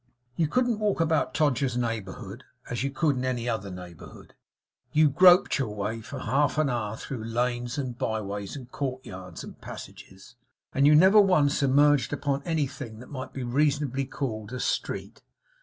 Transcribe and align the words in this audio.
You 0.35 0.47
couldn't 0.47 0.79
walk 0.79 0.99
about 0.99 1.35
Todgers's 1.35 1.77
neighbourhood, 1.77 2.43
as 2.71 2.81
you 2.83 2.89
could 2.89 3.17
in 3.17 3.23
any 3.23 3.47
other 3.47 3.69
neighbourhood. 3.69 4.33
You 4.91 5.11
groped 5.11 5.59
your 5.59 5.75
way 5.75 6.01
for 6.01 6.17
an 6.17 6.69
hour 6.71 6.97
through 6.97 7.23
lanes 7.23 7.77
and 7.77 7.95
byways, 7.95 8.55
and 8.55 8.71
court 8.71 9.05
yards, 9.05 9.43
and 9.43 9.61
passages; 9.61 10.37
and 10.73 10.87
you 10.87 10.95
never 10.95 11.21
once 11.21 11.61
emerged 11.61 12.13
upon 12.13 12.41
anything 12.45 12.97
that 12.97 13.11
might 13.11 13.31
be 13.31 13.43
reasonably 13.43 14.05
called 14.05 14.51
a 14.53 14.59
street. 14.59 15.21